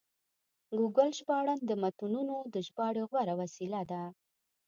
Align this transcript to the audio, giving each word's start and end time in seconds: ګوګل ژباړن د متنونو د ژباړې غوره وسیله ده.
ګوګل 0.77 1.09
ژباړن 1.19 1.59
د 1.65 1.71
متنونو 1.81 2.37
د 2.53 2.55
ژباړې 2.67 3.03
غوره 3.09 3.33
وسیله 3.41 3.81
ده. 3.91 4.01